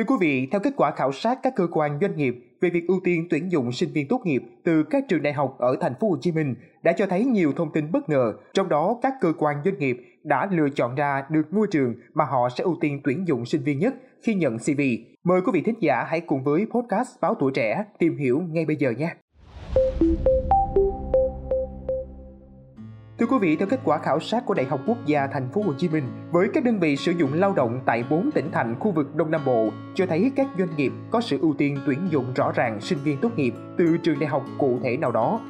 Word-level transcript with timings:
Thưa 0.00 0.04
quý 0.04 0.16
vị, 0.20 0.48
theo 0.52 0.60
kết 0.60 0.72
quả 0.76 0.90
khảo 0.90 1.12
sát 1.12 1.38
các 1.42 1.54
cơ 1.56 1.66
quan 1.70 1.98
doanh 2.00 2.16
nghiệp 2.16 2.34
về 2.60 2.70
việc 2.70 2.88
ưu 2.88 3.00
tiên 3.04 3.26
tuyển 3.30 3.52
dụng 3.52 3.72
sinh 3.72 3.92
viên 3.92 4.08
tốt 4.08 4.20
nghiệp 4.24 4.42
từ 4.64 4.82
các 4.82 5.04
trường 5.08 5.22
đại 5.22 5.32
học 5.32 5.56
ở 5.58 5.76
thành 5.80 5.94
phố 6.00 6.10
Hồ 6.10 6.16
Chí 6.20 6.32
Minh 6.32 6.54
đã 6.82 6.92
cho 6.92 7.06
thấy 7.06 7.24
nhiều 7.24 7.52
thông 7.56 7.72
tin 7.72 7.92
bất 7.92 8.08
ngờ, 8.08 8.32
trong 8.54 8.68
đó 8.68 8.98
các 9.02 9.14
cơ 9.20 9.32
quan 9.38 9.56
doanh 9.64 9.78
nghiệp 9.78 9.96
đã 10.24 10.48
lựa 10.52 10.68
chọn 10.68 10.94
ra 10.94 11.24
được 11.30 11.46
ngôi 11.50 11.66
trường 11.70 11.94
mà 12.14 12.24
họ 12.24 12.48
sẽ 12.48 12.64
ưu 12.64 12.76
tiên 12.80 13.00
tuyển 13.04 13.28
dụng 13.28 13.46
sinh 13.46 13.62
viên 13.62 13.78
nhất 13.78 13.94
khi 14.22 14.34
nhận 14.34 14.58
CV. 14.58 14.80
Mời 15.24 15.40
quý 15.40 15.50
vị 15.52 15.62
thính 15.62 15.80
giả 15.80 16.04
hãy 16.08 16.20
cùng 16.20 16.42
với 16.44 16.66
podcast 16.70 17.20
Báo 17.20 17.34
Tuổi 17.34 17.52
Trẻ 17.54 17.84
tìm 17.98 18.16
hiểu 18.16 18.42
ngay 18.50 18.64
bây 18.64 18.76
giờ 18.76 18.90
nhé. 18.90 19.14
Quý 23.30 23.38
vị, 23.38 23.56
theo 23.56 23.68
kết 23.68 23.80
quả 23.84 23.98
khảo 23.98 24.20
sát 24.20 24.46
của 24.46 24.54
Đại 24.54 24.66
học 24.66 24.80
Quốc 24.86 24.98
gia 25.06 25.26
Thành 25.26 25.48
phố 25.48 25.62
Hồ 25.62 25.72
Chí 25.78 25.88
Minh, 25.88 26.04
với 26.30 26.48
các 26.54 26.64
đơn 26.64 26.80
vị 26.80 26.96
sử 26.96 27.12
dụng 27.12 27.32
lao 27.32 27.52
động 27.52 27.80
tại 27.86 28.04
4 28.10 28.30
tỉnh 28.30 28.50
thành 28.52 28.74
khu 28.80 28.90
vực 28.90 29.16
Đông 29.16 29.30
Nam 29.30 29.40
Bộ, 29.44 29.68
cho 29.94 30.06
thấy 30.06 30.32
các 30.36 30.46
doanh 30.58 30.76
nghiệp 30.76 30.92
có 31.10 31.20
sự 31.20 31.38
ưu 31.40 31.54
tiên 31.58 31.78
tuyển 31.86 31.98
dụng 32.10 32.24
rõ 32.34 32.52
ràng 32.52 32.80
sinh 32.80 32.98
viên 33.04 33.18
tốt 33.20 33.30
nghiệp 33.36 33.54
từ 33.78 33.96
trường 34.02 34.18
đại 34.18 34.28
học 34.28 34.44
cụ 34.58 34.78
thể 34.82 34.96
nào 34.96 35.12
đó. 35.12 35.40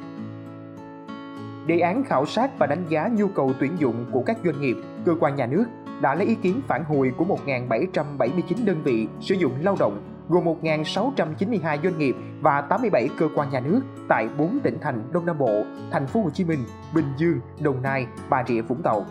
Đề 1.67 1.79
án 1.79 2.03
khảo 2.03 2.25
sát 2.25 2.59
và 2.59 2.67
đánh 2.67 2.83
giá 2.89 3.09
nhu 3.13 3.27
cầu 3.27 3.53
tuyển 3.59 3.71
dụng 3.79 4.05
của 4.11 4.23
các 4.25 4.37
doanh 4.43 4.61
nghiệp, 4.61 4.77
cơ 5.05 5.15
quan 5.19 5.35
nhà 5.35 5.45
nước 5.45 5.65
đã 6.01 6.15
lấy 6.15 6.27
ý 6.27 6.35
kiến 6.35 6.61
phản 6.67 6.83
hồi 6.83 7.11
của 7.17 7.25
1.779 7.45 8.65
đơn 8.65 8.81
vị 8.83 9.07
sử 9.19 9.35
dụng 9.35 9.53
lao 9.61 9.75
động 9.79 10.01
gồm 10.29 10.45
1.692 10.45 11.77
doanh 11.83 11.97
nghiệp 11.97 12.15
và 12.41 12.61
87 12.61 13.09
cơ 13.17 13.29
quan 13.35 13.49
nhà 13.49 13.59
nước 13.59 13.81
tại 14.07 14.27
4 14.37 14.59
tỉnh 14.63 14.77
thành 14.81 15.03
Đông 15.11 15.25
Nam 15.25 15.37
Bộ, 15.37 15.63
Thành 15.91 16.07
phố 16.07 16.21
Hồ 16.21 16.29
Chí 16.29 16.43
Minh, 16.43 16.59
Bình 16.93 17.05
Dương, 17.17 17.39
Đồng 17.59 17.81
Nai, 17.81 18.07
Bà 18.29 18.43
Rịa 18.47 18.61
Vũng 18.61 18.81
Tàu. 18.83 19.05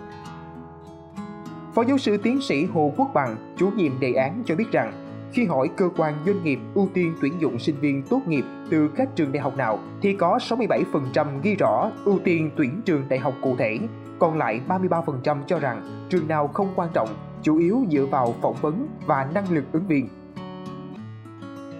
Phó 1.74 1.84
giáo 1.84 1.98
sư 1.98 2.16
tiến 2.16 2.41
sĩ 2.41 2.64
Hồ 2.64 2.92
Quốc 2.96 3.10
Bằng, 3.14 3.36
chủ 3.56 3.70
nhiệm 3.77 4.00
đề 4.00 4.12
án 4.12 4.42
cho 4.46 4.55
biết 4.55 4.73
rằng, 4.73 4.92
khi 5.33 5.46
hỏi 5.46 5.70
cơ 5.77 5.88
quan 5.96 6.14
doanh 6.27 6.45
nghiệp 6.45 6.59
ưu 6.74 6.88
tiên 6.95 7.14
tuyển 7.20 7.33
dụng 7.38 7.58
sinh 7.58 7.77
viên 7.80 8.02
tốt 8.02 8.20
nghiệp 8.27 8.45
từ 8.70 8.88
các 8.97 9.08
trường 9.16 9.33
đại 9.33 9.42
học 9.42 9.56
nào 9.56 9.78
thì 10.03 10.14
có 10.14 10.38
67% 10.38 11.27
ghi 11.42 11.56
rõ 11.56 11.91
ưu 12.05 12.19
tiên 12.25 12.50
tuyển 12.56 12.83
trường 12.84 13.08
đại 13.08 13.19
học 13.19 13.34
cụ 13.42 13.56
thể, 13.58 13.78
còn 14.19 14.38
lại 14.38 14.61
33% 14.69 15.36
cho 15.47 15.58
rằng 15.58 16.06
trường 16.08 16.28
nào 16.28 16.48
không 16.48 16.72
quan 16.77 16.88
trọng, 16.92 17.08
chủ 17.42 17.58
yếu 17.58 17.84
dựa 17.91 18.06
vào 18.06 18.34
phỏng 18.42 18.56
vấn 18.61 18.88
và 19.06 19.28
năng 19.34 19.50
lực 19.50 19.64
ứng 19.72 19.86
viên. 19.86 20.08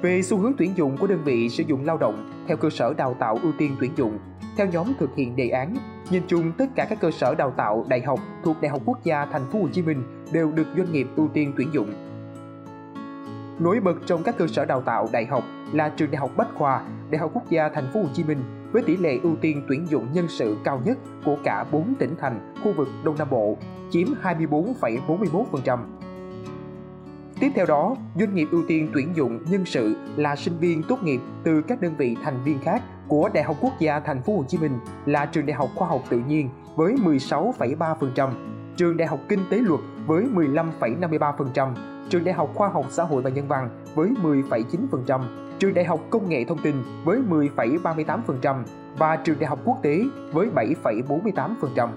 Về 0.03 0.23
xu 0.23 0.39
hướng 0.39 0.53
tuyển 0.59 0.73
dụng 0.77 0.97
của 0.97 1.07
đơn 1.07 1.23
vị 1.25 1.49
sử 1.49 1.65
dụng 1.67 1.85
lao 1.85 1.99
động 1.99 2.45
theo 2.49 2.57
cơ 2.57 2.71
sở 2.71 2.95
đào 2.95 3.15
tạo 3.19 3.39
ưu 3.43 3.53
tiên 3.59 3.77
tuyển 3.81 3.93
dụng, 3.97 4.19
theo 4.57 4.67
nhóm 4.67 4.93
thực 4.99 5.17
hiện 5.17 5.37
đề 5.37 5.49
án, 5.49 5.77
nhìn 6.11 6.23
chung 6.27 6.53
tất 6.59 6.67
cả 6.75 6.87
các 6.91 7.01
cơ 7.01 7.11
sở 7.11 7.35
đào 7.35 7.51
tạo 7.51 7.87
đại 7.89 8.01
học 8.01 8.21
thuộc 8.45 8.57
Đại 8.61 8.71
học 8.71 8.83
Quốc 8.85 9.05
gia 9.05 9.27
Thành 9.27 9.47
phố 9.53 9.59
Hồ 9.59 9.69
Chí 9.73 9.83
Minh 9.83 10.03
đều 10.33 10.53
được 10.53 10.67
doanh 10.77 10.93
nghiệp 10.93 11.07
ưu 11.17 11.29
tiên 11.29 11.53
tuyển 11.57 11.69
dụng. 11.73 11.93
Nổi 13.59 13.81
bật 13.81 13.95
trong 14.07 14.23
các 14.23 14.39
cơ 14.39 14.47
sở 14.47 14.65
đào 14.65 14.81
tạo 14.81 15.09
đại 15.13 15.27
học 15.27 15.45
là 15.73 15.89
trường 15.89 16.11
Đại 16.11 16.21
học 16.21 16.31
Bách 16.37 16.55
khoa, 16.55 16.83
Đại 17.11 17.19
học 17.19 17.31
Quốc 17.35 17.51
gia 17.51 17.69
Thành 17.69 17.87
phố 17.93 18.03
Hồ 18.03 18.09
Chí 18.15 18.25
Minh 18.25 18.39
với 18.73 18.83
tỷ 18.83 18.97
lệ 18.97 19.19
ưu 19.23 19.37
tiên 19.37 19.63
tuyển 19.69 19.87
dụng 19.89 20.07
nhân 20.13 20.29
sự 20.29 20.57
cao 20.65 20.81
nhất 20.85 20.99
của 21.25 21.37
cả 21.45 21.65
4 21.73 21.95
tỉnh 21.99 22.15
thành 22.21 22.55
khu 22.65 22.73
vực 22.77 22.89
Đông 23.05 23.19
Nam 23.19 23.31
Bộ, 23.31 23.57
chiếm 23.91 24.09
24,41%. 24.23 25.79
Tiếp 27.41 27.53
theo 27.55 27.67
đó, 27.67 27.97
doanh 28.17 28.35
nghiệp 28.35 28.49
ưu 28.51 28.63
tiên 28.69 28.91
tuyển 28.95 29.17
dụng 29.17 29.39
nhân 29.51 29.65
sự 29.65 29.97
là 30.17 30.37
sinh 30.37 30.59
viên 30.59 30.83
tốt 30.83 31.03
nghiệp 31.03 31.21
từ 31.45 31.63
các 31.63 31.81
đơn 31.81 31.95
vị 31.99 32.17
thành 32.23 32.43
viên 32.45 32.59
khác 32.59 32.83
của 33.09 33.31
Đại 33.35 33.45
học 33.45 33.57
Quốc 33.61 33.73
gia 33.81 34.01
Thành 34.01 34.23
phố 34.23 34.37
Hồ 34.37 34.45
Chí 34.49 34.59
Minh 34.59 34.79
là 35.07 35.27
trường 35.27 35.47
Đại 35.47 35.55
học 35.55 35.71
Khoa 35.75 35.89
học 35.89 36.03
Tự 36.11 36.19
nhiên 36.29 36.49
với 36.77 36.95
16,3%, 36.95 38.31
trường 38.77 38.97
Đại 38.97 39.09
học 39.09 39.21
Kinh 39.29 39.41
tế 39.51 39.57
Luật 39.57 39.81
với 40.07 40.25
15,53%, 40.35 41.75
trường 42.11 42.25
Đại 42.25 42.35
học 42.35 42.51
Khoa 42.55 42.69
học 42.69 42.87
Xã 42.91 43.05
hội 43.05 43.23
và 43.23 43.31
Nhân 43.31 43.49
văn 43.49 43.69
với 43.95 44.11
10,9%, 44.23 45.21
trường 45.59 45.75
Đại 45.75 45.85
học 45.85 46.01
Công 46.11 46.29
nghệ 46.29 46.45
Thông 46.45 46.59
tin 46.59 46.75
với 47.05 47.19
10,38% 47.31 48.63
và 48.99 49.17
trường 49.17 49.39
Đại 49.41 49.49
học 49.49 49.59
Quốc 49.65 49.79
tế 49.83 50.01
với 50.33 50.49
7,48%. 50.55 51.89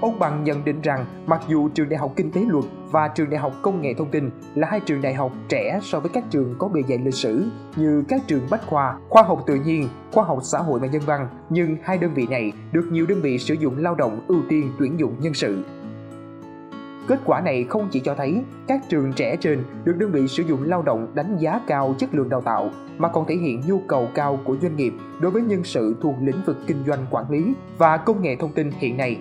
Ông 0.00 0.18
Bằng 0.18 0.44
nhận 0.44 0.64
định 0.64 0.80
rằng 0.80 1.04
mặc 1.26 1.40
dù 1.48 1.68
trường 1.68 1.88
Đại 1.88 1.98
học 1.98 2.12
Kinh 2.16 2.30
tế 2.30 2.40
Luật 2.48 2.64
và 2.90 3.08
trường 3.08 3.30
Đại 3.30 3.40
học 3.40 3.52
Công 3.62 3.82
nghệ 3.82 3.94
Thông 3.94 4.10
tin 4.10 4.30
là 4.54 4.68
hai 4.70 4.80
trường 4.80 5.02
đại 5.02 5.14
học 5.14 5.32
trẻ 5.48 5.78
so 5.82 6.00
với 6.00 6.10
các 6.14 6.24
trường 6.30 6.54
có 6.58 6.68
bề 6.68 6.82
dày 6.88 6.98
lịch 6.98 7.14
sử 7.14 7.44
như 7.76 8.04
các 8.08 8.20
trường 8.26 8.42
Bách 8.50 8.66
Khoa, 8.66 8.98
Khoa 9.08 9.22
học 9.22 9.42
Tự 9.46 9.54
nhiên, 9.54 9.88
Khoa 10.12 10.24
học 10.24 10.38
Xã 10.42 10.58
hội 10.58 10.80
và 10.80 10.86
Nhân 10.86 11.02
văn, 11.06 11.28
nhưng 11.50 11.76
hai 11.82 11.98
đơn 11.98 12.14
vị 12.14 12.26
này 12.30 12.52
được 12.72 12.88
nhiều 12.90 13.06
đơn 13.06 13.20
vị 13.22 13.38
sử 13.38 13.54
dụng 13.54 13.78
lao 13.78 13.94
động 13.94 14.20
ưu 14.28 14.38
tiên 14.48 14.72
tuyển 14.78 14.98
dụng 15.00 15.16
nhân 15.20 15.34
sự. 15.34 15.64
Kết 17.08 17.20
quả 17.24 17.40
này 17.40 17.64
không 17.64 17.88
chỉ 17.92 18.00
cho 18.00 18.14
thấy 18.14 18.42
các 18.66 18.80
trường 18.88 19.12
trẻ 19.12 19.36
trên 19.40 19.62
được 19.84 19.96
đơn 19.98 20.12
vị 20.12 20.28
sử 20.28 20.42
dụng 20.42 20.62
lao 20.62 20.82
động 20.82 21.12
đánh 21.14 21.36
giá 21.38 21.60
cao 21.66 21.94
chất 21.98 22.14
lượng 22.14 22.28
đào 22.28 22.40
tạo, 22.40 22.70
mà 22.98 23.08
còn 23.08 23.26
thể 23.26 23.34
hiện 23.34 23.62
nhu 23.66 23.80
cầu 23.88 24.08
cao 24.14 24.38
của 24.44 24.56
doanh 24.62 24.76
nghiệp 24.76 24.92
đối 25.20 25.30
với 25.30 25.42
nhân 25.42 25.64
sự 25.64 25.96
thuộc 26.00 26.14
lĩnh 26.20 26.42
vực 26.46 26.56
kinh 26.66 26.84
doanh 26.86 27.06
quản 27.10 27.30
lý 27.30 27.54
và 27.78 27.96
công 27.96 28.22
nghệ 28.22 28.36
thông 28.36 28.52
tin 28.52 28.70
hiện 28.78 28.96
nay. 28.96 29.18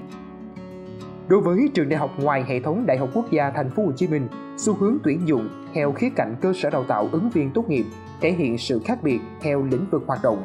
Đối 1.27 1.41
với 1.41 1.69
trường 1.73 1.89
đại 1.89 1.99
học 1.99 2.11
ngoài 2.19 2.43
hệ 2.47 2.59
thống 2.59 2.85
Đại 2.85 2.97
học 2.97 3.09
Quốc 3.13 3.31
gia 3.31 3.49
Thành 3.49 3.69
phố 3.69 3.85
Hồ 3.85 3.91
Chí 3.95 4.07
Minh, 4.07 4.27
xu 4.57 4.73
hướng 4.73 4.97
tuyển 5.03 5.21
dụng 5.25 5.49
theo 5.73 5.91
khía 5.91 6.09
cạnh 6.15 6.35
cơ 6.41 6.53
sở 6.53 6.69
đào 6.69 6.83
tạo 6.83 7.09
ứng 7.11 7.29
viên 7.29 7.51
tốt 7.51 7.69
nghiệp 7.69 7.85
thể 8.21 8.31
hiện 8.31 8.57
sự 8.57 8.81
khác 8.85 8.99
biệt 9.03 9.19
theo 9.41 9.63
lĩnh 9.63 9.85
vực 9.91 10.03
hoạt 10.07 10.19
động. 10.23 10.43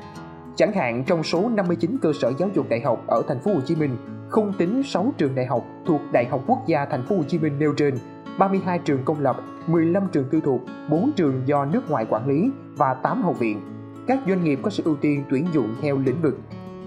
Chẳng 0.56 0.72
hạn 0.72 1.04
trong 1.06 1.22
số 1.22 1.48
59 1.48 1.98
cơ 2.02 2.12
sở 2.20 2.32
giáo 2.38 2.48
dục 2.54 2.66
đại 2.68 2.80
học 2.80 3.04
ở 3.06 3.22
Thành 3.28 3.40
phố 3.40 3.54
Hồ 3.54 3.60
Chí 3.66 3.76
Minh, 3.76 3.96
không 4.28 4.52
tính 4.58 4.82
6 4.82 5.12
trường 5.18 5.34
đại 5.34 5.46
học 5.46 5.64
thuộc 5.86 6.00
Đại 6.12 6.26
học 6.26 6.44
Quốc 6.46 6.66
gia 6.66 6.84
Thành 6.84 7.02
phố 7.02 7.16
Hồ 7.16 7.22
Chí 7.28 7.38
Minh 7.38 7.58
nêu 7.58 7.74
trên, 7.76 7.94
32 8.38 8.78
trường 8.78 9.04
công 9.04 9.20
lập, 9.20 9.36
15 9.66 10.02
trường 10.12 10.28
tư 10.30 10.40
thục, 10.40 10.64
4 10.90 11.12
trường 11.16 11.42
do 11.46 11.64
nước 11.64 11.90
ngoài 11.90 12.06
quản 12.10 12.28
lý 12.28 12.50
và 12.76 12.94
8 12.94 13.22
học 13.22 13.38
viện. 13.38 13.60
Các 14.06 14.18
doanh 14.28 14.44
nghiệp 14.44 14.58
có 14.62 14.70
sự 14.70 14.82
ưu 14.86 14.96
tiên 14.96 15.24
tuyển 15.30 15.46
dụng 15.52 15.74
theo 15.82 15.98
lĩnh 15.98 16.22
vực 16.22 16.38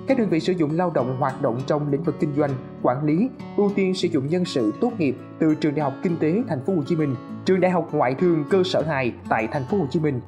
các 0.07 0.17
đơn 0.17 0.29
vị 0.29 0.39
sử 0.39 0.53
dụng 0.53 0.77
lao 0.77 0.91
động 0.95 1.17
hoạt 1.19 1.41
động 1.41 1.59
trong 1.67 1.91
lĩnh 1.91 2.03
vực 2.03 2.15
kinh 2.19 2.33
doanh, 2.35 2.51
quản 2.81 3.05
lý 3.05 3.29
ưu 3.57 3.71
tiên 3.75 3.93
sử 3.93 4.07
dụng 4.07 4.27
nhân 4.27 4.45
sự 4.45 4.73
tốt 4.81 4.91
nghiệp 4.97 5.15
từ 5.39 5.55
trường 5.55 5.75
Đại 5.75 5.83
học 5.83 5.93
Kinh 6.03 6.17
tế 6.17 6.43
Thành 6.47 6.61
phố 6.65 6.75
Hồ 6.75 6.83
Chí 6.85 6.95
Minh, 6.95 7.15
trường 7.45 7.59
Đại 7.59 7.71
học 7.71 7.89
Ngoại 7.91 8.15
thương 8.15 8.43
cơ 8.49 8.63
sở 8.63 8.81
2 8.81 9.13
tại 9.29 9.47
Thành 9.51 9.65
phố 9.71 9.77
Hồ 9.77 9.87
Chí 9.89 9.99
Minh. 9.99 10.21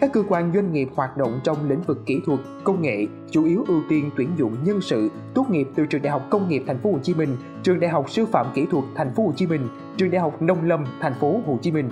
Các 0.00 0.12
cơ 0.12 0.22
quan 0.28 0.52
doanh 0.54 0.72
nghiệp 0.72 0.88
hoạt 0.94 1.16
động 1.16 1.40
trong 1.44 1.68
lĩnh 1.68 1.82
vực 1.82 2.02
kỹ 2.06 2.20
thuật, 2.26 2.40
công 2.64 2.82
nghệ 2.82 3.06
chủ 3.30 3.44
yếu 3.44 3.64
ưu 3.68 3.82
tiên 3.88 4.10
tuyển 4.16 4.28
dụng 4.36 4.56
nhân 4.64 4.80
sự 4.80 5.10
tốt 5.34 5.50
nghiệp 5.50 5.68
từ 5.74 5.86
trường 5.86 6.02
Đại 6.02 6.10
học 6.10 6.26
Công 6.30 6.48
nghiệp 6.48 6.64
Thành 6.66 6.78
phố 6.78 6.92
Hồ 6.92 6.98
Chí 7.02 7.14
Minh, 7.14 7.36
trường 7.62 7.80
Đại 7.80 7.90
học 7.90 8.10
Sư 8.10 8.26
phạm 8.26 8.46
Kỹ 8.54 8.66
thuật 8.70 8.84
Thành 8.94 9.14
phố 9.14 9.26
Hồ 9.26 9.32
Chí 9.36 9.46
Minh, 9.46 9.68
trường 9.96 10.10
Đại 10.10 10.20
học 10.20 10.42
Nông 10.42 10.64
lâm 10.64 10.84
Thành 11.00 11.14
phố 11.14 11.40
Hồ 11.46 11.58
Chí 11.62 11.72
Minh. 11.72 11.90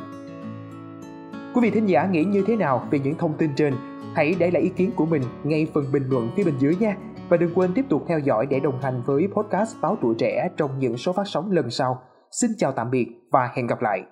Quý 1.54 1.60
vị 1.62 1.70
thính 1.70 1.86
giả 1.86 2.06
nghĩ 2.06 2.24
như 2.24 2.44
thế 2.46 2.56
nào 2.56 2.86
về 2.90 2.98
những 2.98 3.14
thông 3.14 3.32
tin 3.38 3.50
trên? 3.56 3.74
Hãy 4.16 4.34
để 4.38 4.50
lại 4.50 4.62
ý 4.62 4.68
kiến 4.68 4.90
của 4.96 5.06
mình 5.06 5.22
ngay 5.44 5.66
phần 5.74 5.84
bình 5.92 6.02
luận 6.08 6.30
phía 6.36 6.44
bên 6.44 6.54
dưới 6.58 6.76
nha. 6.80 6.96
Và 7.28 7.36
đừng 7.36 7.54
quên 7.54 7.72
tiếp 7.74 7.84
tục 7.88 8.04
theo 8.08 8.18
dõi 8.18 8.46
để 8.46 8.60
đồng 8.60 8.80
hành 8.82 9.02
với 9.06 9.28
podcast 9.34 9.76
Báo 9.82 9.96
Tuổi 10.02 10.14
Trẻ 10.18 10.48
trong 10.56 10.78
những 10.78 10.96
số 10.96 11.12
phát 11.12 11.26
sóng 11.26 11.50
lần 11.50 11.70
sau. 11.70 12.02
Xin 12.30 12.50
chào 12.58 12.72
tạm 12.72 12.90
biệt 12.90 13.06
và 13.32 13.50
hẹn 13.54 13.66
gặp 13.66 13.78
lại. 13.82 14.02